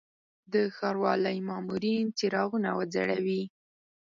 د 0.53 0.55
ښاروالي 0.75 1.37
مامورین 1.47 2.05
څراغونه 2.17 2.69
وځړوي. 2.77 3.43